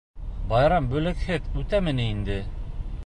Байрам 0.53 0.87
бүләкһеҙ 0.93 1.51
үтәме 1.65 1.95
ни 2.01 2.09
инде? 2.17 2.39